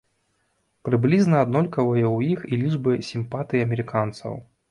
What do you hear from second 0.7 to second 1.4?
Прыблізна